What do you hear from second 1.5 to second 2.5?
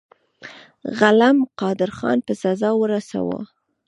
قادرخان په